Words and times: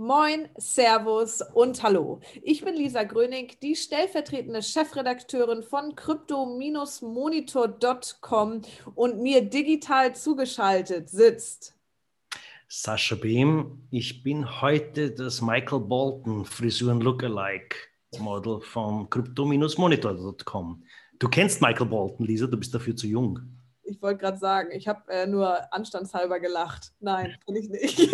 Moin, 0.00 0.48
Servus 0.56 1.42
und 1.54 1.82
Hallo. 1.82 2.20
Ich 2.42 2.64
bin 2.64 2.76
Lisa 2.76 3.02
Gröning, 3.02 3.50
die 3.60 3.74
stellvertretende 3.74 4.62
Chefredakteurin 4.62 5.64
von 5.64 5.96
crypto-monitor.com 5.96 8.62
und 8.94 9.20
mir 9.20 9.42
digital 9.42 10.14
zugeschaltet 10.14 11.10
sitzt 11.10 11.74
Sascha 12.68 13.16
Behm. 13.16 13.88
Ich 13.90 14.22
bin 14.22 14.60
heute 14.60 15.10
das 15.10 15.42
Michael 15.42 15.80
Bolton 15.80 16.44
Frisuren 16.44 17.00
Lookalike 17.00 17.74
Model 18.20 18.60
von 18.60 19.10
crypto-monitor.com. 19.10 20.84
Du 21.18 21.28
kennst 21.28 21.60
Michael 21.60 21.86
Bolton, 21.86 22.24
Lisa, 22.24 22.46
du 22.46 22.56
bist 22.56 22.72
dafür 22.72 22.94
zu 22.94 23.08
jung. 23.08 23.40
Ich 23.82 24.00
wollte 24.00 24.20
gerade 24.20 24.38
sagen, 24.38 24.70
ich 24.70 24.86
habe 24.86 25.10
äh, 25.10 25.26
nur 25.26 25.74
anstandshalber 25.74 26.38
gelacht. 26.38 26.92
Nein, 27.00 27.36
kann 27.44 27.56
ich 27.56 27.68
nicht. 27.68 27.98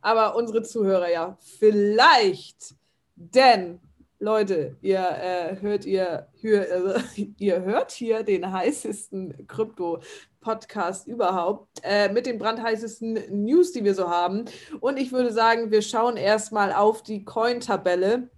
aber 0.00 0.36
unsere 0.36 0.62
Zuhörer 0.62 1.10
ja 1.10 1.36
vielleicht. 1.40 2.74
Denn, 3.16 3.80
Leute, 4.18 4.76
ihr 4.80 4.98
äh, 4.98 5.56
hört 5.60 5.84
ihr, 5.84 6.28
hör, 6.40 6.96
äh, 6.96 7.00
ihr 7.38 7.62
hört 7.62 7.92
hier 7.92 8.22
den 8.22 8.50
heißesten 8.50 9.46
Krypto-Podcast 9.46 11.06
überhaupt 11.06 11.68
äh, 11.82 12.10
mit 12.10 12.26
den 12.26 12.38
brandheißesten 12.38 13.44
News, 13.44 13.72
die 13.72 13.84
wir 13.84 13.94
so 13.94 14.08
haben. 14.08 14.46
Und 14.80 14.98
ich 14.98 15.12
würde 15.12 15.32
sagen, 15.32 15.70
wir 15.70 15.82
schauen 15.82 16.16
erstmal 16.16 16.72
auf 16.72 17.02
die 17.02 17.24
Coin-Tabelle. 17.24 18.30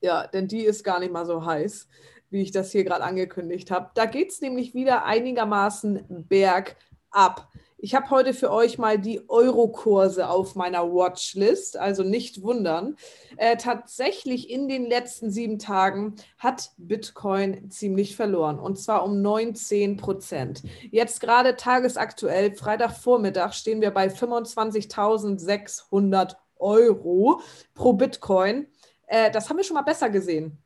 Ja, 0.00 0.26
denn 0.26 0.48
die 0.48 0.64
ist 0.64 0.82
gar 0.82 0.98
nicht 0.98 1.12
mal 1.12 1.26
so 1.26 1.44
heiß, 1.44 1.86
wie 2.30 2.40
ich 2.40 2.52
das 2.52 2.72
hier 2.72 2.84
gerade 2.84 3.04
angekündigt 3.04 3.70
habe. 3.70 3.90
Da 3.94 4.06
geht 4.06 4.30
es 4.30 4.40
nämlich 4.40 4.72
wieder 4.72 5.04
einigermaßen 5.04 6.24
bergab. 6.26 7.48
Ich 7.82 7.94
habe 7.94 8.10
heute 8.10 8.34
für 8.34 8.52
euch 8.52 8.76
mal 8.76 8.98
die 8.98 9.26
Euro-Kurse 9.30 10.28
auf 10.28 10.54
meiner 10.54 10.92
Watchlist, 10.92 11.78
also 11.78 12.02
nicht 12.02 12.42
wundern. 12.42 12.96
Äh, 13.38 13.56
tatsächlich 13.56 14.50
in 14.50 14.68
den 14.68 14.84
letzten 14.84 15.30
sieben 15.30 15.58
Tagen 15.58 16.16
hat 16.36 16.72
Bitcoin 16.76 17.70
ziemlich 17.70 18.16
verloren 18.16 18.58
und 18.58 18.78
zwar 18.78 19.02
um 19.02 19.22
19 19.22 19.96
Prozent. 19.96 20.62
Jetzt 20.90 21.22
gerade 21.22 21.56
tagesaktuell, 21.56 22.54
Freitagvormittag, 22.54 23.54
stehen 23.54 23.80
wir 23.80 23.92
bei 23.92 24.08
25.600 24.08 26.36
Euro 26.58 27.40
pro 27.74 27.94
Bitcoin. 27.94 28.66
Äh, 29.06 29.30
das 29.30 29.48
haben 29.48 29.56
wir 29.56 29.64
schon 29.64 29.76
mal 29.76 29.82
besser 29.82 30.10
gesehen 30.10 30.62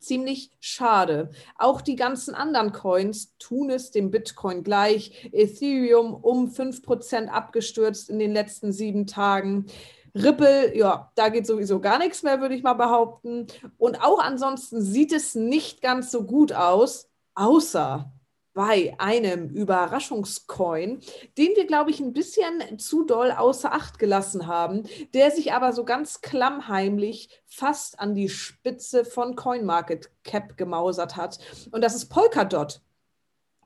ziemlich 0.00 0.50
schade. 0.60 1.30
Auch 1.56 1.80
die 1.80 1.96
ganzen 1.96 2.34
anderen 2.34 2.72
Coins 2.72 3.36
tun 3.38 3.70
es 3.70 3.90
dem 3.90 4.10
Bitcoin 4.10 4.62
gleich. 4.62 5.30
Ethereum 5.32 6.14
um 6.14 6.48
5% 6.48 7.28
abgestürzt 7.28 8.10
in 8.10 8.18
den 8.18 8.32
letzten 8.32 8.72
sieben 8.72 9.06
Tagen. 9.06 9.66
Ripple, 10.14 10.76
ja, 10.76 11.12
da 11.14 11.28
geht 11.28 11.46
sowieso 11.46 11.80
gar 11.80 11.98
nichts 11.98 12.22
mehr, 12.22 12.40
würde 12.40 12.54
ich 12.54 12.62
mal 12.62 12.74
behaupten. 12.74 13.46
Und 13.76 14.02
auch 14.02 14.18
ansonsten 14.18 14.82
sieht 14.82 15.12
es 15.12 15.34
nicht 15.34 15.80
ganz 15.80 16.10
so 16.10 16.24
gut 16.24 16.52
aus, 16.52 17.08
außer 17.34 18.12
bei 18.58 18.92
einem 18.98 19.50
Überraschungscoin, 19.50 20.98
den 21.38 21.54
wir, 21.54 21.64
glaube 21.64 21.92
ich, 21.92 22.00
ein 22.00 22.12
bisschen 22.12 22.76
zu 22.80 23.04
doll 23.04 23.30
außer 23.30 23.72
Acht 23.72 24.00
gelassen 24.00 24.48
haben, 24.48 24.82
der 25.14 25.30
sich 25.30 25.52
aber 25.52 25.72
so 25.72 25.84
ganz 25.84 26.22
klammheimlich 26.22 27.28
fast 27.46 28.00
an 28.00 28.16
die 28.16 28.28
Spitze 28.28 29.04
von 29.04 29.36
CoinMarketCap 29.36 30.56
gemausert 30.56 31.14
hat. 31.14 31.38
Und 31.70 31.84
das 31.84 31.94
ist 31.94 32.08
Polkadot. 32.08 32.80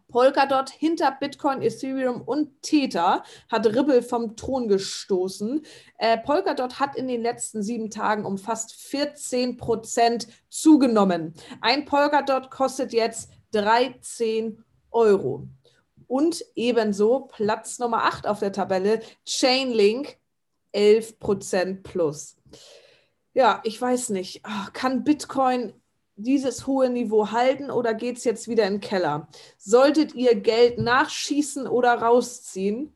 Polkadot 0.08 0.68
hinter 0.68 1.16
Bitcoin, 1.18 1.62
Ethereum 1.62 2.20
und 2.20 2.60
Tether 2.60 3.22
hat 3.50 3.66
Ripple 3.66 4.02
vom 4.02 4.36
Thron 4.36 4.68
gestoßen. 4.68 5.64
Äh, 5.96 6.18
Polkadot 6.18 6.80
hat 6.80 6.96
in 6.96 7.08
den 7.08 7.22
letzten 7.22 7.62
sieben 7.62 7.88
Tagen 7.88 8.26
um 8.26 8.36
fast 8.36 8.74
14 8.74 9.56
Prozent 9.56 10.28
zugenommen. 10.50 11.32
Ein 11.62 11.86
Polkadot 11.86 12.50
kostet 12.50 12.92
jetzt 12.92 13.30
13 13.52 14.62
Euro. 14.92 15.48
Und 16.06 16.44
ebenso 16.54 17.28
Platz 17.32 17.78
Nummer 17.78 18.04
8 18.04 18.26
auf 18.26 18.40
der 18.40 18.52
Tabelle, 18.52 19.00
Chainlink, 19.24 20.18
11% 20.74 21.82
plus. 21.82 22.36
Ja, 23.34 23.60
ich 23.64 23.80
weiß 23.80 24.10
nicht, 24.10 24.40
ah, 24.44 24.68
kann 24.72 25.04
Bitcoin 25.04 25.72
dieses 26.16 26.66
hohe 26.66 26.90
Niveau 26.90 27.30
halten 27.30 27.70
oder 27.70 27.94
geht 27.94 28.18
es 28.18 28.24
jetzt 28.24 28.48
wieder 28.48 28.66
in 28.66 28.74
den 28.74 28.80
Keller? 28.80 29.28
Solltet 29.56 30.14
ihr 30.14 30.34
Geld 30.34 30.78
nachschießen 30.78 31.66
oder 31.66 31.94
rausziehen? 31.94 32.92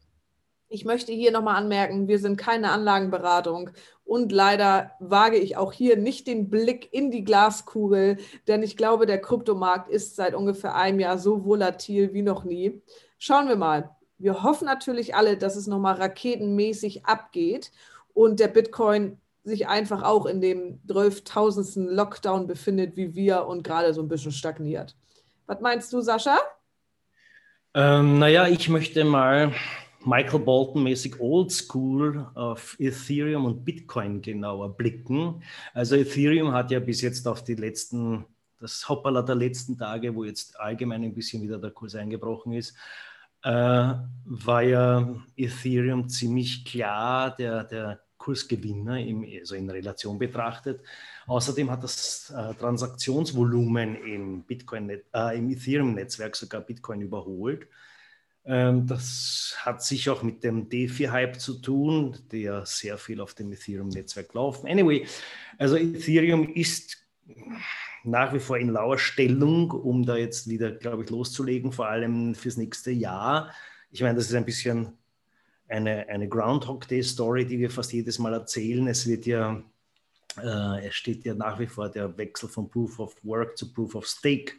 Ich 0.69 0.85
möchte 0.85 1.13
hier 1.13 1.31
nochmal 1.31 1.57
anmerken, 1.57 2.09
wir 2.09 2.19
sind 2.19 2.37
keine 2.37 2.73
Anlagenberatung 2.73 3.71
und 4.05 4.33
leider 4.33 4.91
wage 4.99 5.37
ich 5.37 5.57
auch 5.57 5.73
hier 5.73 5.97
nicht 5.97 6.27
den 6.27 6.51
Blick 6.51 6.93
in 6.93 7.13
die 7.13 7.23
Glaskugel, 7.23 8.19
denn 8.49 8.65
ich 8.65 8.77
glaube, 8.77 9.07
der 9.07 9.21
Kryptomarkt 9.21 9.89
ist 9.89 10.17
seit 10.17 10.35
ungefähr 10.35 10.75
einem 10.75 10.99
Jahr 10.99 11.19
so 11.19 11.45
volatil 11.45 12.13
wie 12.15 12.23
noch 12.23 12.43
nie. 12.43 12.83
Schauen 13.19 13.49
wir 13.49 13.57
mal. 13.57 13.91
Wir 14.19 14.43
hoffen 14.43 14.65
natürlich 14.65 15.15
alle, 15.15 15.37
dass 15.37 15.57
es 15.57 15.67
nochmal 15.69 15.97
raketenmäßig 15.97 17.07
abgeht 17.07 17.71
und 18.13 18.41
der 18.41 18.49
Bitcoin 18.49 19.21
sich 19.45 19.69
einfach 19.69 20.03
auch 20.03 20.27
in 20.27 20.41
dem 20.41 20.81
12.000. 20.89 21.91
Lockdown 21.91 22.49
befindet 22.49 22.97
wie 22.97 23.15
wir 23.15 23.47
und 23.47 23.63
gerade 23.63 23.95
so 23.95 24.03
ein 24.03 24.09
bisschen 24.09 24.33
stagniert. 24.33 24.97
Was 25.47 25.61
meinst 25.61 25.93
du, 25.93 26.01
Sascha? 26.01 26.39
Ähm, 27.75 28.19
naja, 28.19 28.49
ich 28.49 28.69
möchte 28.69 29.05
mal 29.05 29.53
Michael 30.07 30.41
Bolton-mäßig 30.41 31.21
oldschool 31.21 32.31
auf 32.35 32.77
Ethereum 32.79 33.45
und 33.45 33.65
Bitcoin 33.65 34.23
genauer 34.23 34.77
blicken. 34.77 35.43
Also 35.75 35.97
Ethereum 35.97 36.53
hat 36.53 36.71
ja 36.71 36.79
bis 36.79 37.01
jetzt 37.01 37.27
auf 37.27 37.43
die 37.43 37.57
letzten, 37.57 38.25
das 38.61 38.89
Hoppala 38.89 39.23
der 39.23 39.35
letzten 39.35 39.77
Tage, 39.77 40.15
wo 40.15 40.23
jetzt 40.23 40.59
allgemein 40.61 41.03
ein 41.03 41.13
bisschen 41.15 41.43
wieder 41.43 41.59
der 41.59 41.73
Kurs 41.73 41.97
eingebrochen 41.97 42.53
ist, 42.53 42.77
äh, 43.43 43.51
war 43.51 44.63
ja 44.63 45.13
Ethereum 45.37 46.09
ziemlich 46.09 46.65
klar 46.65 47.35
der, 47.35 47.65
der 47.65 48.01
Kursgewinner, 48.17 49.01
im, 49.01 49.27
also 49.41 49.57
in 49.57 49.69
Relation 49.69 50.19
betrachtet. 50.19 50.81
Außerdem 51.27 51.69
hat 51.71 51.83
das 51.83 52.31
äh, 52.31 52.55
Transaktionsvolumen 52.55 53.97
im, 53.97 54.43
Bitcoin, 54.45 54.89
äh, 54.91 55.37
im 55.37 55.51
Ethereum-Netzwerk 55.51 56.37
sogar 56.37 56.61
Bitcoin 56.61 57.01
überholt. 57.01 57.67
Ähm, 58.47 58.87
das 58.87 59.57
hat 59.59 59.83
sich 59.83 60.09
auch 60.09 60.23
mit 60.23 60.45
dem 60.45 60.69
DeFi-Hype 60.69 61.41
zu 61.41 61.55
tun, 61.55 62.17
der 62.31 62.65
sehr 62.65 62.97
viel 62.97 63.21
auf 63.21 63.35
dem 63.35 63.53
Ethereum-Netzwerk 63.53 64.33
laufen. 64.35 64.69
Anyway, 64.69 65.05
also 65.59 65.77
Ethereum 65.77 66.49
ist 66.55 66.97
nach 68.05 68.33
wie 68.33 68.39
vor 68.39 68.57
in 68.59 68.69
lauer 68.69 68.99
Stellung, 68.99 69.73
um 69.73 70.07
da 70.07 70.17
jetzt 70.17 70.49
wieder, 70.49 70.71
glaube 70.71 71.03
ich, 71.03 71.11
loszulegen, 71.11 71.73
vor 71.73 71.89
allem 71.89 72.37
fürs 72.37 72.57
nächste 72.57 72.93
Jahr. 72.93 73.53
Ich 73.91 74.01
meine, 74.01 74.15
das 74.15 74.27
ist 74.27 74.35
ein 74.35 74.45
bisschen 74.45 74.93
eine, 75.69 76.09
eine 76.09 76.29
Groundhog 76.29 76.87
Day-Story, 76.87 77.47
die 77.47 77.59
wir 77.59 77.71
fast 77.71 77.93
jedes 77.93 78.21
Mal 78.21 78.33
erzählen. 78.33 78.87
Es 78.87 79.09
wird 79.09 79.27
ja, 79.27 79.61
äh, 80.41 80.87
es 80.87 80.95
steht 80.95 81.25
ja 81.25 81.35
nach 81.35 81.59
wie 81.59 81.67
vor 81.67 81.89
der 81.89 82.17
Wechsel 82.17 82.49
von 82.49 82.71
Proof 82.71 83.01
of 83.01 83.17
Work 83.25 83.59
zu 83.59 83.73
Proof 83.73 83.97
of 83.97 84.07
Stake 84.07 84.53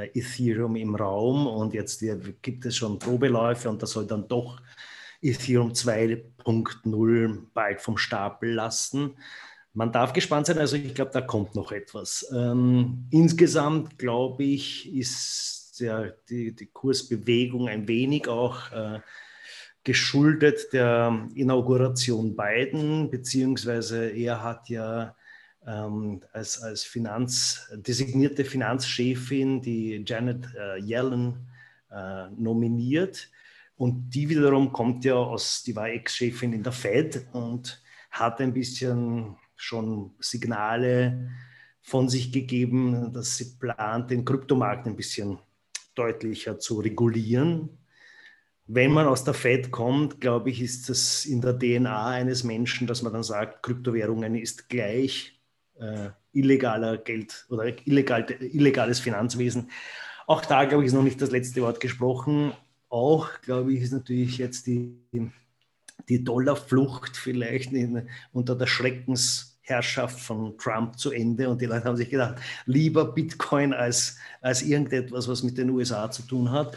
bei 0.00 0.10
Ethereum 0.14 0.76
im 0.76 0.94
Raum 0.94 1.46
und 1.46 1.74
jetzt 1.74 2.02
gibt 2.40 2.64
es 2.64 2.74
schon 2.74 2.98
Probeläufe 2.98 3.68
und 3.68 3.82
das 3.82 3.90
soll 3.90 4.06
dann 4.06 4.26
doch 4.26 4.58
Ethereum 5.20 5.72
2.0 5.72 7.38
bald 7.52 7.82
vom 7.82 7.98
Stapel 7.98 8.54
lassen. 8.54 9.18
Man 9.74 9.92
darf 9.92 10.14
gespannt 10.14 10.46
sein, 10.46 10.56
also 10.56 10.76
ich 10.76 10.94
glaube, 10.94 11.10
da 11.12 11.20
kommt 11.20 11.54
noch 11.54 11.70
etwas. 11.70 12.26
Ähm, 12.34 13.08
insgesamt, 13.10 13.98
glaube 13.98 14.44
ich, 14.44 14.90
ist 14.90 15.78
der, 15.80 16.16
die, 16.30 16.54
die, 16.54 16.66
Kursbewegung 16.66 17.68
ein 17.68 17.86
wenig 17.86 18.26
auch 18.26 18.72
äh, 18.72 19.00
geschuldet 19.84 20.72
der 20.72 21.28
Inauguration 21.34 22.34
Biden, 22.34 23.10
beziehungsweise 23.10 24.08
er 24.08 24.42
hat 24.42 24.70
ja 24.70 25.14
ähm, 25.66 26.22
als, 26.32 26.62
als 26.62 26.82
Finanz, 26.82 27.68
designierte 27.74 28.44
Finanzchefin, 28.44 29.60
die 29.60 30.02
Janet 30.06 30.46
äh, 30.54 30.78
Yellen, 30.80 31.48
äh, 31.90 32.30
nominiert. 32.36 33.28
Und 33.76 34.10
die 34.10 34.28
wiederum 34.28 34.72
kommt 34.72 35.04
ja 35.04 35.14
aus, 35.14 35.62
die 35.62 35.74
war 35.74 35.88
Ex-Chefin 35.88 36.52
in 36.52 36.62
der 36.62 36.72
Fed 36.72 37.26
und 37.32 37.82
hat 38.10 38.40
ein 38.40 38.52
bisschen 38.52 39.36
schon 39.56 40.14
Signale 40.18 41.30
von 41.80 42.08
sich 42.08 42.32
gegeben, 42.32 43.12
dass 43.12 43.36
sie 43.36 43.56
plant, 43.58 44.10
den 44.10 44.24
Kryptomarkt 44.24 44.86
ein 44.86 44.96
bisschen 44.96 45.38
deutlicher 45.94 46.58
zu 46.58 46.80
regulieren. 46.80 47.78
Wenn 48.66 48.92
man 48.92 49.06
aus 49.06 49.24
der 49.24 49.34
Fed 49.34 49.70
kommt, 49.70 50.20
glaube 50.20 50.50
ich, 50.50 50.62
ist 50.62 50.88
das 50.88 51.24
in 51.24 51.40
der 51.40 51.58
DNA 51.58 52.06
eines 52.06 52.44
Menschen, 52.44 52.86
dass 52.86 53.02
man 53.02 53.12
dann 53.12 53.24
sagt, 53.24 53.62
Kryptowährungen 53.62 54.36
ist 54.36 54.68
gleich 54.68 55.39
äh, 55.80 56.10
illegaler 56.32 56.98
Geld 56.98 57.46
oder 57.50 57.66
illegal, 57.86 58.26
illegales 58.40 59.00
Finanzwesen. 59.00 59.70
Auch 60.26 60.44
da, 60.44 60.64
glaube 60.64 60.84
ich, 60.84 60.88
ist 60.88 60.94
noch 60.94 61.02
nicht 61.02 61.20
das 61.20 61.30
letzte 61.30 61.62
Wort 61.62 61.80
gesprochen. 61.80 62.52
Auch, 62.88 63.28
glaube 63.42 63.72
ich, 63.72 63.82
ist 63.82 63.92
natürlich 63.92 64.38
jetzt 64.38 64.66
die 64.66 64.96
die 66.08 66.24
Dollarflucht 66.24 67.16
vielleicht 67.16 67.72
in, 67.72 68.08
unter 68.32 68.56
der 68.56 68.66
Schreckensherrschaft 68.66 70.18
von 70.18 70.58
Trump 70.58 70.98
zu 70.98 71.12
Ende 71.12 71.48
und 71.48 71.60
die 71.60 71.66
Leute 71.66 71.84
haben 71.84 71.96
sich 71.96 72.10
gedacht, 72.10 72.36
lieber 72.66 73.12
Bitcoin 73.12 73.72
als, 73.72 74.16
als 74.40 74.62
irgendetwas, 74.62 75.28
was 75.28 75.42
mit 75.42 75.58
den 75.58 75.70
USA 75.70 76.10
zu 76.10 76.22
tun 76.22 76.50
hat. 76.50 76.76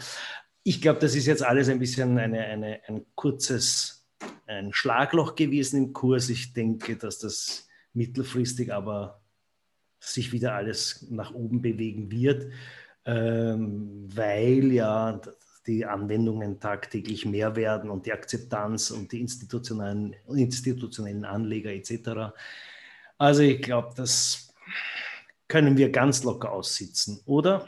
Ich 0.62 0.80
glaube, 0.80 1.00
das 1.00 1.14
ist 1.14 1.26
jetzt 1.26 1.42
alles 1.42 1.68
ein 1.68 1.78
bisschen 1.78 2.16
eine, 2.18 2.40
eine, 2.40 2.80
ein 2.86 3.04
kurzes 3.14 4.06
ein 4.46 4.72
Schlagloch 4.72 5.34
gewesen 5.34 5.84
im 5.84 5.92
Kurs. 5.92 6.28
Ich 6.28 6.52
denke, 6.52 6.96
dass 6.96 7.18
das 7.18 7.66
mittelfristig 7.94 8.72
aber 8.72 9.20
sich 10.00 10.32
wieder 10.32 10.54
alles 10.54 11.06
nach 11.10 11.32
oben 11.32 11.62
bewegen 11.62 12.10
wird, 12.10 12.52
ähm, 13.06 14.08
weil 14.14 14.72
ja 14.72 15.20
die 15.66 15.86
Anwendungen 15.86 16.60
tagtäglich 16.60 17.24
mehr 17.24 17.56
werden 17.56 17.88
und 17.88 18.06
die 18.06 18.12
Akzeptanz 18.12 18.90
und 18.90 19.12
die 19.12 19.20
institutionellen, 19.20 20.14
institutionellen 20.28 21.24
Anleger 21.24 21.70
etc. 21.70 22.34
Also 23.16 23.42
ich 23.42 23.62
glaube, 23.62 23.94
das 23.96 24.52
können 25.48 25.76
wir 25.76 25.90
ganz 25.90 26.22
locker 26.22 26.52
aussitzen, 26.52 27.20
oder? 27.24 27.66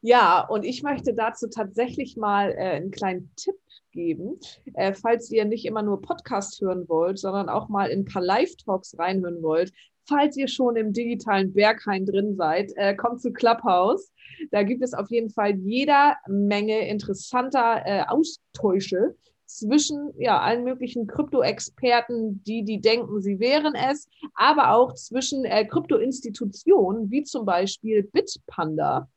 Ja, 0.00 0.46
und 0.46 0.64
ich 0.64 0.82
möchte 0.82 1.14
dazu 1.14 1.48
tatsächlich 1.48 2.16
mal 2.16 2.52
äh, 2.52 2.76
einen 2.76 2.90
kleinen 2.90 3.30
Tipp 3.36 3.56
geben. 3.92 4.38
Äh, 4.74 4.92
falls 4.92 5.30
ihr 5.30 5.44
nicht 5.44 5.64
immer 5.64 5.82
nur 5.82 6.00
Podcast 6.00 6.60
hören 6.60 6.88
wollt, 6.88 7.18
sondern 7.18 7.48
auch 7.48 7.68
mal 7.68 7.88
in 7.88 8.00
ein 8.00 8.04
paar 8.04 8.22
Live-Talks 8.22 8.98
reinhören 8.98 9.42
wollt, 9.42 9.72
falls 10.06 10.36
ihr 10.36 10.48
schon 10.48 10.76
im 10.76 10.92
digitalen 10.92 11.52
Berghain 11.52 12.06
drin 12.06 12.36
seid, 12.36 12.72
äh, 12.76 12.94
kommt 12.94 13.20
zu 13.20 13.32
Clubhouse. 13.32 14.12
Da 14.50 14.62
gibt 14.62 14.84
es 14.84 14.94
auf 14.94 15.10
jeden 15.10 15.30
Fall 15.30 15.56
jeder 15.56 16.16
Menge 16.28 16.88
interessanter 16.88 17.82
äh, 17.84 18.04
Austausche 18.06 19.16
zwischen 19.46 20.12
ja, 20.18 20.40
allen 20.40 20.64
möglichen 20.64 21.06
Krypto-Experten, 21.06 22.42
die, 22.44 22.64
die 22.64 22.80
denken, 22.80 23.22
sie 23.22 23.38
wären 23.38 23.74
es, 23.74 24.08
aber 24.34 24.72
auch 24.72 24.94
zwischen 24.94 25.44
äh, 25.44 25.64
Krypto-Institutionen, 25.64 27.10
wie 27.10 27.22
zum 27.22 27.44
Beispiel 27.44 28.02
Bitpanda. 28.02 29.08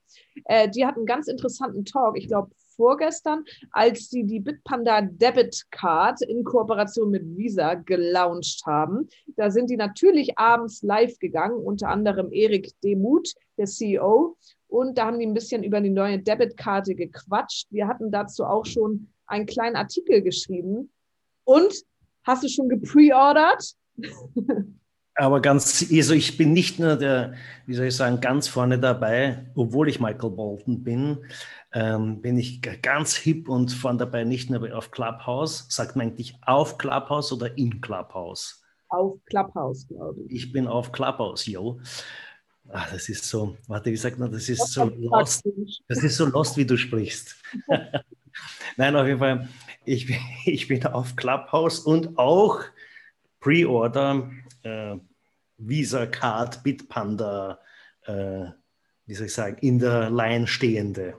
Äh, 0.45 0.69
die 0.69 0.85
hatten 0.85 0.99
einen 0.99 1.05
ganz 1.05 1.27
interessanten 1.27 1.85
Talk, 1.85 2.17
ich 2.17 2.27
glaube 2.27 2.51
vorgestern, 2.79 3.43
als 3.71 4.09
sie 4.09 4.23
die 4.23 4.39
Bitpanda 4.39 5.01
Debit 5.01 5.65
Card 5.69 6.21
in 6.21 6.45
Kooperation 6.45 7.11
mit 7.11 7.37
Visa 7.37 7.73
gelauncht 7.73 8.61
haben. 8.65 9.09
Da 9.35 9.51
sind 9.51 9.69
die 9.69 9.75
natürlich 9.75 10.37
abends 10.37 10.81
live 10.81 11.19
gegangen, 11.19 11.57
unter 11.57 11.89
anderem 11.89 12.31
Erik 12.31 12.71
Demuth, 12.81 13.33
der 13.57 13.65
CEO. 13.65 14.37
Und 14.69 14.97
da 14.97 15.07
haben 15.07 15.19
die 15.19 15.25
ein 15.25 15.33
bisschen 15.33 15.63
über 15.63 15.81
die 15.81 15.89
neue 15.89 16.19
Debitkarte 16.19 16.95
gequatscht. 16.95 17.67
Wir 17.69 17.87
hatten 17.87 18.11
dazu 18.11 18.45
auch 18.45 18.65
schon 18.65 19.09
einen 19.25 19.45
kleinen 19.45 19.75
Artikel 19.75 20.21
geschrieben. 20.21 20.89
Und 21.43 21.83
hast 22.23 22.43
du 22.43 22.47
schon 22.47 22.69
gepreordert? 22.69 23.75
Aber 25.15 25.41
ganz, 25.41 25.85
also 25.91 26.13
ich 26.13 26.37
bin 26.37 26.53
nicht 26.53 26.79
nur 26.79 26.95
der, 26.95 27.33
wie 27.65 27.73
soll 27.73 27.87
ich 27.87 27.95
sagen, 27.95 28.21
ganz 28.21 28.47
vorne 28.47 28.79
dabei, 28.79 29.47
obwohl 29.55 29.89
ich 29.89 29.99
Michael 29.99 30.29
Bolton 30.29 30.83
bin, 30.83 31.17
ähm, 31.73 32.21
bin 32.21 32.37
ich 32.37 32.61
ganz 32.81 33.15
hip 33.15 33.49
und 33.49 33.71
vorne 33.71 33.99
dabei 33.99 34.23
nicht 34.23 34.49
nur 34.49 34.75
auf 34.75 34.91
Clubhouse. 34.91 35.65
Sagt 35.69 35.95
man 35.95 36.07
eigentlich 36.07 36.35
auf 36.45 36.77
Clubhouse 36.77 37.33
oder 37.33 37.57
in 37.57 37.81
Clubhouse? 37.81 38.63
Auf 38.87 39.19
Clubhouse, 39.25 39.87
glaube 39.87 40.21
ich. 40.27 40.45
Ich 40.45 40.51
bin 40.51 40.67
auf 40.67 40.91
Clubhouse, 40.91 41.45
yo. 41.45 41.79
Ach, 42.71 42.89
das 42.91 43.09
ist 43.09 43.25
so, 43.25 43.57
warte, 43.67 43.91
wie 43.91 43.97
sagt 43.97 44.19
man, 44.19 44.31
das 44.31 44.47
ist 44.47 44.71
so 44.71 44.85
lost. 44.85 45.43
Das 45.87 46.03
ist 46.03 46.17
so 46.17 46.25
lost, 46.25 46.55
wie 46.55 46.65
du 46.65 46.77
sprichst. 46.77 47.35
Nein, 48.77 48.95
auf 48.95 49.07
jeden 49.07 49.19
Fall, 49.19 49.47
ich, 49.85 50.09
ich 50.45 50.67
bin 50.67 50.85
auf 50.85 51.15
Clubhouse 51.15 51.79
und 51.79 52.17
auch 52.17 52.61
Pre-Order 53.39 54.29
äh, 54.63 54.97
Visa 55.57 56.05
Card 56.05 56.63
Bitpanda, 56.63 57.59
äh, 58.05 58.45
wie 59.05 59.13
soll 59.13 59.27
ich 59.27 59.33
sagen, 59.33 59.57
in 59.61 59.79
der 59.79 60.09
Line 60.09 60.47
stehende. 60.47 61.15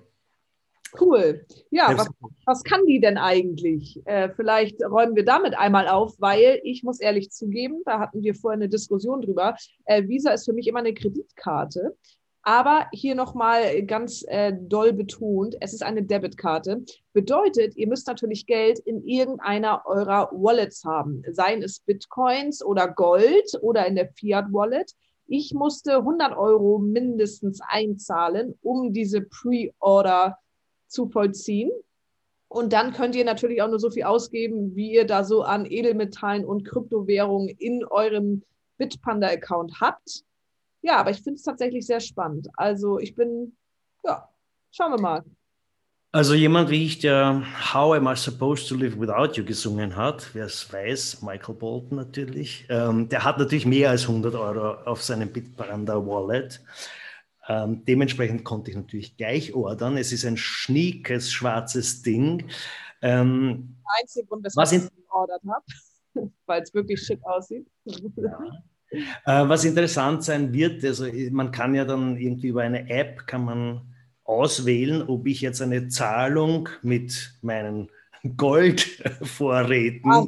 Cool. 0.98 1.46
Ja, 1.70 1.96
was, 1.96 2.08
was, 2.46 2.64
kann 2.64 2.84
die 2.86 3.00
denn 3.00 3.16
eigentlich? 3.16 4.00
Äh, 4.06 4.30
vielleicht 4.34 4.82
räumen 4.82 5.14
wir 5.14 5.24
damit 5.24 5.56
einmal 5.56 5.86
auf, 5.86 6.14
weil 6.18 6.60
ich 6.64 6.82
muss 6.82 7.00
ehrlich 7.00 7.30
zugeben, 7.30 7.82
da 7.84 8.00
hatten 8.00 8.22
wir 8.22 8.34
vorher 8.34 8.56
eine 8.56 8.68
Diskussion 8.68 9.20
drüber. 9.20 9.56
Äh, 9.84 10.08
Visa 10.08 10.32
ist 10.32 10.46
für 10.46 10.52
mich 10.52 10.66
immer 10.66 10.80
eine 10.80 10.94
Kreditkarte. 10.94 11.96
Aber 12.42 12.86
hier 12.92 13.14
nochmal 13.14 13.84
ganz 13.84 14.24
äh, 14.26 14.52
doll 14.58 14.94
betont, 14.94 15.56
es 15.60 15.74
ist 15.74 15.82
eine 15.82 16.02
Debitkarte. 16.02 16.82
Bedeutet, 17.12 17.76
ihr 17.76 17.86
müsst 17.86 18.06
natürlich 18.06 18.46
Geld 18.46 18.78
in 18.78 19.04
irgendeiner 19.06 19.82
eurer 19.84 20.30
Wallets 20.32 20.84
haben. 20.84 21.22
Seien 21.30 21.62
es 21.62 21.80
Bitcoins 21.80 22.64
oder 22.64 22.88
Gold 22.88 23.58
oder 23.60 23.86
in 23.86 23.94
der 23.94 24.08
Fiat 24.14 24.46
Wallet. 24.52 24.94
Ich 25.26 25.52
musste 25.52 25.98
100 25.98 26.36
Euro 26.36 26.78
mindestens 26.78 27.60
einzahlen, 27.60 28.58
um 28.62 28.92
diese 28.92 29.20
Pre-Order 29.20 30.38
zu 30.86 31.08
vollziehen. 31.08 31.70
Und 32.48 32.72
dann 32.72 32.92
könnt 32.92 33.14
ihr 33.14 33.24
natürlich 33.24 33.62
auch 33.62 33.68
nur 33.68 33.78
so 33.78 33.90
viel 33.90 34.02
ausgeben, 34.04 34.74
wie 34.74 34.92
ihr 34.92 35.06
da 35.06 35.22
so 35.22 35.42
an 35.42 35.66
Edelmetallen 35.66 36.44
und 36.44 36.64
Kryptowährungen 36.66 37.48
in 37.48 37.84
eurem 37.84 38.42
Bitpanda-Account 38.78 39.80
habt. 39.80 40.24
Ja, 40.82 40.98
aber 40.98 41.10
ich 41.10 41.22
finde 41.22 41.36
es 41.36 41.42
tatsächlich 41.42 41.86
sehr 41.86 42.00
spannend. 42.00 42.48
Also 42.54 42.98
ich 42.98 43.14
bin, 43.14 43.56
ja, 44.04 44.28
schauen 44.70 44.92
wir 44.92 45.00
mal. 45.00 45.24
Also 46.12 46.34
jemand 46.34 46.70
wie 46.70 46.86
ich, 46.86 46.98
der 46.98 47.44
How 47.72 47.94
Am 47.94 48.08
I 48.08 48.16
Supposed 48.16 48.68
to 48.68 48.74
Live 48.74 48.98
Without 48.98 49.34
You 49.34 49.44
gesungen 49.44 49.94
hat, 49.94 50.34
wer 50.34 50.46
es 50.46 50.72
weiß, 50.72 51.22
Michael 51.22 51.54
Bolton 51.54 51.98
natürlich, 51.98 52.66
ähm, 52.68 53.08
der 53.08 53.22
hat 53.22 53.38
natürlich 53.38 53.64
mehr 53.64 53.90
als 53.90 54.08
100 54.08 54.34
Euro 54.34 54.72
auf 54.90 55.02
seinem 55.02 55.32
Bitpanda 55.32 55.94
Wallet. 56.04 56.60
Ähm, 57.46 57.84
dementsprechend 57.84 58.44
konnte 58.44 58.72
ich 58.72 58.76
natürlich 58.76 59.16
gleich 59.16 59.54
ordern. 59.54 59.96
Es 59.96 60.10
ist 60.10 60.24
ein 60.24 60.36
schniekes, 60.36 61.30
schwarzes 61.30 62.02
Ding. 62.02 62.50
Ähm, 63.02 63.76
Einzig 64.00 64.28
Grund, 64.28 64.44
weshalb 64.44 64.72
ich 64.72 64.90
geordert 65.04 65.42
habe, 65.48 65.64
weil 66.46 66.62
es 66.62 66.74
wirklich 66.74 67.00
schick 67.00 67.20
aussieht. 67.24 67.68
Ja. 67.84 68.38
Äh, 68.90 69.48
was 69.48 69.64
interessant 69.64 70.24
sein 70.24 70.52
wird, 70.52 70.84
also 70.84 71.06
man 71.30 71.52
kann 71.52 71.74
ja 71.74 71.84
dann 71.84 72.16
irgendwie 72.16 72.48
über 72.48 72.62
eine 72.62 72.88
App 72.90 73.26
kann 73.26 73.44
man 73.44 73.82
auswählen, 74.24 75.02
ob 75.02 75.26
ich 75.26 75.40
jetzt 75.40 75.62
eine 75.62 75.88
Zahlung 75.88 76.68
mit 76.82 77.34
meinen 77.42 77.88
Goldvorräten, 78.36 80.10
ah. 80.10 80.26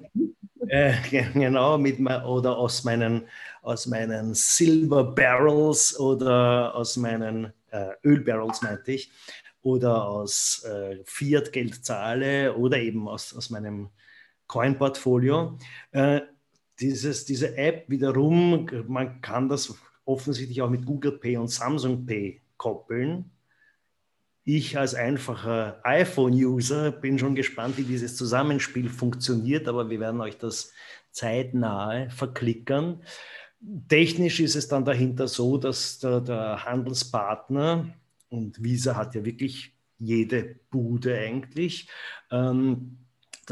äh, 0.69 0.95
genau, 1.35 1.79
mit, 1.79 2.01
oder 2.01 2.57
aus 2.57 2.85
meinen, 2.85 3.23
aus 3.63 3.87
meinen 3.87 4.35
Silver 4.35 5.05
Barrels 5.05 5.99
oder 5.99 6.75
aus 6.75 6.97
meinen 6.97 7.53
äh, 7.71 7.91
Ölbarrels, 8.05 8.63
meinte 8.63 8.93
ich, 8.93 9.11
oder 9.63 10.05
aus 10.05 10.65
äh, 10.65 10.99
Fiat-Geld 11.05 11.85
zahle 11.85 12.55
oder 12.57 12.79
eben 12.79 13.09
aus, 13.09 13.35
aus 13.35 13.51
meinem 13.51 13.91
Coin-Portfolio. 14.49 15.59
Äh, 15.93 16.23
dieses, 16.83 17.25
diese 17.25 17.57
App 17.57 17.89
wiederum, 17.89 18.69
man 18.89 19.21
kann 19.21 19.49
das 19.49 19.75
offensichtlich 20.05 20.61
auch 20.63 20.71
mit 20.71 20.85
Google 20.85 21.13
Pay 21.13 21.37
und 21.37 21.49
Samsung 21.49 22.05
Pay 22.05 22.41
koppeln. 22.57 23.31
Ich 24.45 24.77
als 24.77 24.95
einfacher 24.95 25.81
iPhone-User 25.85 26.91
bin 26.91 27.19
schon 27.19 27.37
gespannt, 27.37 27.79
wie 27.79 27.85
dieses 27.85 28.17
Zusammenspiel 28.17 28.89
funktioniert, 28.89 29.69
aber 29.69 29.89
wir 29.89 30.01
werden 30.01 30.21
euch 30.21 30.37
das 30.37 30.73
zeitnahe 31.13 32.11
verklickern. 32.11 33.03
Technisch 33.89 34.41
ist 34.41 34.57
es 34.57 34.67
dann 34.67 34.85
dahinter 34.85 35.29
so, 35.29 35.59
dass 35.59 36.01
der, 36.01 36.21
der 36.21 36.65
Handelspartner, 36.65 37.95
und 38.29 38.65
Visa 38.65 38.97
hat 38.97 39.15
ja 39.15 39.25
wirklich 39.25 39.77
jede 39.99 40.57
Bude 40.71 41.17
eigentlich, 41.17 41.89
ähm, 42.33 42.99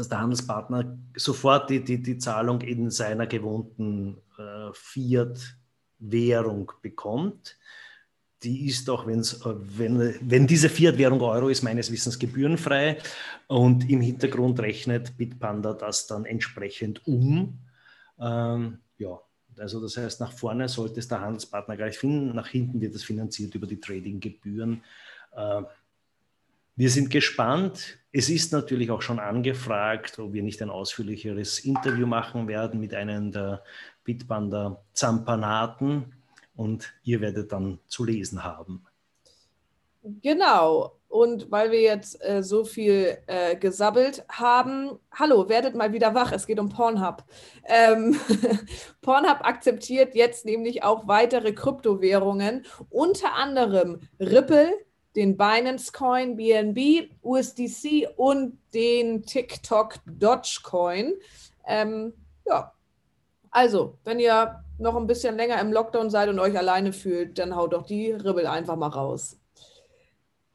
dass 0.01 0.09
der 0.09 0.19
Handelspartner 0.19 0.97
sofort 1.15 1.69
die, 1.69 1.83
die, 1.83 2.01
die 2.01 2.17
Zahlung 2.17 2.61
in 2.61 2.89
seiner 2.89 3.27
gewohnten 3.27 4.17
äh, 4.35 4.71
Fiat-Währung 4.73 6.71
bekommt. 6.81 7.59
Die 8.41 8.65
ist 8.65 8.89
auch, 8.89 9.05
wenn's, 9.05 9.45
äh, 9.45 9.53
wenn, 9.55 10.15
wenn 10.21 10.47
diese 10.47 10.69
Fiat-Währung 10.69 11.21
Euro 11.21 11.49
ist, 11.49 11.61
meines 11.61 11.91
Wissens 11.91 12.17
gebührenfrei. 12.17 12.97
Und 13.45 13.87
im 13.91 14.01
Hintergrund 14.01 14.59
rechnet 14.59 15.15
Bitpanda 15.17 15.73
das 15.73 16.07
dann 16.07 16.25
entsprechend 16.25 17.05
um. 17.05 17.59
Ähm, 18.19 18.79
ja, 18.97 19.19
also 19.59 19.79
das 19.81 19.97
heißt, 19.97 20.19
nach 20.19 20.31
vorne 20.33 20.67
sollte 20.67 20.99
es 20.99 21.09
der 21.09 21.21
Handelspartner 21.21 21.77
gleich 21.77 21.99
finden, 21.99 22.35
nach 22.35 22.47
hinten 22.47 22.81
wird 22.81 22.95
es 22.95 23.03
finanziert 23.03 23.53
über 23.53 23.67
die 23.67 23.79
Trading-Gebühren. 23.79 24.81
Äh, 25.35 25.61
wir 26.75 26.89
sind 26.89 27.09
gespannt. 27.09 27.99
Es 28.11 28.29
ist 28.29 28.51
natürlich 28.51 28.91
auch 28.91 29.01
schon 29.01 29.19
angefragt, 29.19 30.19
ob 30.19 30.33
wir 30.33 30.43
nicht 30.43 30.61
ein 30.61 30.69
ausführlicheres 30.69 31.59
Interview 31.59 32.07
machen 32.07 32.47
werden 32.47 32.79
mit 32.79 32.93
einem 32.93 33.31
der 33.31 33.63
Bitbander 34.03 34.83
Zampanaten 34.93 36.13
und 36.55 36.93
ihr 37.03 37.21
werdet 37.21 37.51
dann 37.51 37.79
zu 37.87 38.03
lesen 38.03 38.43
haben. 38.43 38.85
Genau. 40.03 40.97
Und 41.07 41.51
weil 41.51 41.71
wir 41.71 41.81
jetzt 41.81 42.23
äh, 42.23 42.41
so 42.41 42.63
viel 42.63 43.17
äh, 43.27 43.57
gesabbelt 43.57 44.23
haben, 44.29 44.97
hallo, 45.11 45.49
werdet 45.49 45.75
mal 45.75 45.91
wieder 45.91 46.15
wach, 46.15 46.31
es 46.31 46.47
geht 46.47 46.57
um 46.57 46.69
Pornhub. 46.69 47.23
Ähm, 47.65 48.17
Pornhub 49.01 49.39
akzeptiert 49.41 50.15
jetzt 50.15 50.45
nämlich 50.45 50.83
auch 50.83 51.07
weitere 51.09 51.51
Kryptowährungen, 51.51 52.65
unter 52.89 53.33
anderem 53.33 53.99
Ripple, 54.21 54.71
den 55.15 55.37
Binance 55.37 55.91
Coin, 55.91 56.35
BNB, 56.35 57.09
USDC 57.21 58.09
und 58.15 58.57
den 58.73 59.23
TikTok 59.23 59.95
Dogecoin. 60.05 61.13
Ähm, 61.67 62.13
ja, 62.45 62.73
also, 63.49 63.97
wenn 64.05 64.19
ihr 64.19 64.63
noch 64.79 64.95
ein 64.95 65.07
bisschen 65.07 65.35
länger 65.35 65.59
im 65.59 65.73
Lockdown 65.73 66.09
seid 66.09 66.29
und 66.29 66.39
euch 66.39 66.57
alleine 66.57 66.93
fühlt, 66.93 67.37
dann 67.37 67.55
haut 67.55 67.73
doch 67.73 67.85
die 67.85 68.11
Ribbel 68.11 68.47
einfach 68.47 68.77
mal 68.77 68.87
raus. 68.87 69.37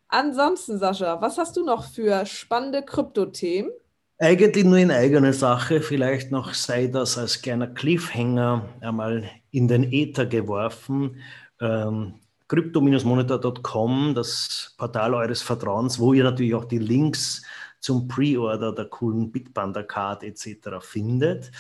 Ansonsten, 0.09 0.79
Sascha, 0.79 1.21
was 1.21 1.37
hast 1.37 1.57
du 1.57 1.65
noch 1.65 1.85
für 1.85 2.25
spannende 2.27 2.83
Krypto-Themen? 2.83 3.71
Eigentlich 4.19 4.65
nur 4.65 4.79
in 4.79 4.91
eigener 4.91 5.35
Sache, 5.35 5.83
vielleicht 5.83 6.31
noch 6.31 6.55
sei 6.55 6.87
das 6.87 7.19
als 7.19 7.43
kleiner 7.43 7.67
Cliffhanger 7.67 8.67
einmal 8.81 9.29
in 9.51 9.69
den 9.69 9.93
Äther 9.93 10.25
geworfen. 10.25 11.21
Ähm, 11.61 12.15
Crypto-monitor.com, 12.49 14.15
das 14.15 14.75
Portal 14.79 15.15
eures 15.15 15.43
Vertrauens, 15.43 15.99
wo 15.99 16.13
ihr 16.13 16.25
natürlich 16.25 16.55
auch 16.55 16.65
die 16.65 16.79
Links 16.79 17.43
zum 17.81 18.09
Pre-Order 18.09 18.73
der 18.73 18.87
coolen 18.87 19.31
Bitpanda 19.33 19.83
Card 19.83 20.23
etc. 20.23 20.81
findet. 20.81 21.51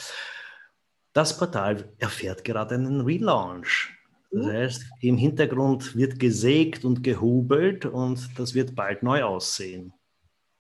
Das 1.13 1.37
Portal 1.37 1.93
erfährt 1.99 2.45
gerade 2.45 2.75
einen 2.75 3.01
Relaunch. 3.01 3.93
Das 4.31 4.47
heißt, 4.47 4.85
im 5.01 5.17
Hintergrund 5.17 5.97
wird 5.97 6.19
gesägt 6.19 6.85
und 6.85 7.03
gehobelt 7.03 7.87
und 7.87 8.29
das 8.39 8.55
wird 8.55 8.75
bald 8.75 9.03
neu 9.03 9.23
aussehen. 9.25 9.93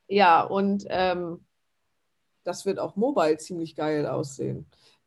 Ja, 0.09 0.43
und 0.43 0.87
ähm, 0.89 1.45
das 2.45 2.65
wird 2.65 2.79
auch 2.79 2.97
mobile 2.97 3.37
ziemlich 3.39 3.75
geil 3.75 4.07
aussehen, 4.07 4.67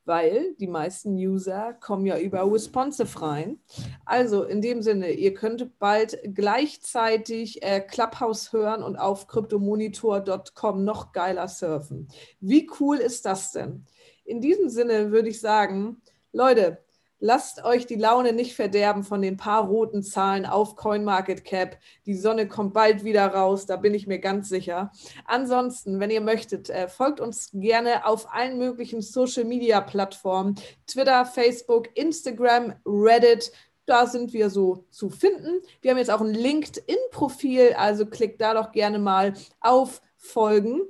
weil 0.10 0.56
die 0.56 0.68
meisten 0.68 1.14
User 1.14 1.74
kommen 1.80 2.08
ja 2.08 2.18
über 2.18 2.52
Responsive 2.52 3.22
rein. 3.22 3.60
Also 4.06 4.44
in 4.44 4.60
dem 4.60 4.82
Sinne, 4.82 5.12
ihr 5.12 5.36
könnt 5.36 5.78
bald 5.78 6.20
gleichzeitig 6.34 7.62
äh, 7.62 7.80
Clubhouse 7.80 8.52
hören 8.52 8.82
und 8.82 8.96
auf 8.96 9.28
cryptomonitor.com 9.28 10.84
noch 10.84 11.12
geiler 11.12 11.48
surfen. 11.48 12.08
Wie 12.40 12.68
cool 12.80 12.98
ist 12.98 13.28
das 13.28 13.52
denn? 13.52 13.86
In 14.26 14.42
diesem 14.42 14.70
Sinne 14.70 15.12
würde 15.12 15.30
ich 15.30 15.40
sagen, 15.40 16.02
Leute, 16.34 16.80
Lasst 17.22 17.66
euch 17.66 17.86
die 17.86 17.96
Laune 17.96 18.32
nicht 18.32 18.56
verderben 18.56 19.04
von 19.04 19.22
den 19.22 19.36
paar 19.36 19.68
roten 19.68 20.04
Zahlen 20.04 20.46
auf 20.46 20.78
CoinMarketCap. 20.78 21.78
Die 22.06 22.16
Sonne 22.16 22.48
kommt 22.48 22.74
bald 22.74 23.04
wieder 23.04 23.28
raus, 23.28 23.66
da 23.66 23.76
bin 23.76 23.94
ich 23.94 24.08
mir 24.08 24.20
ganz 24.20 24.48
sicher. 24.48 24.94
Ansonsten, 25.26 26.00
wenn 26.00 26.12
ihr 26.12 26.22
möchtet, 26.22 26.70
äh, 26.70 26.88
folgt 26.88 27.20
uns 27.20 27.50
gerne 27.54 28.06
auf 28.06 28.34
allen 28.34 28.58
möglichen 28.58 29.02
Social-Media-Plattformen. 29.02 30.56
Twitter, 30.88 31.26
Facebook, 31.26 31.90
Instagram, 31.98 32.76
Reddit. 32.86 33.52
Da 33.86 34.06
sind 34.06 34.32
wir 34.32 34.50
so 34.50 34.86
zu 34.90 35.10
finden. 35.10 35.62
Wir 35.82 35.92
haben 35.92 35.98
jetzt 35.98 36.12
auch 36.12 36.22
ein 36.22 36.34
LinkedIn-Profil, 36.34 37.74
also 37.74 38.06
klickt 38.06 38.40
da 38.40 38.54
doch 38.54 38.72
gerne 38.72 39.00
mal 39.00 39.34
auf 39.60 40.02
Folgen. 40.16 40.84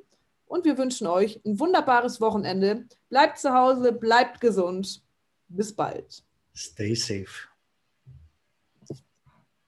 Und 0.45 0.65
wir 0.65 0.77
wünschen 0.77 1.07
euch 1.07 1.41
ein 1.43 1.59
wunderbares 1.59 2.21
Wochenende. 2.21 2.85
Bleibt 3.09 3.39
zu 3.39 3.53
Hause, 3.53 3.93
bleibt 3.93 4.41
gesund. 4.41 5.01
Bis 5.49 5.75
bald. 5.75 6.23
Stay 6.53 6.95
safe. 6.95 7.48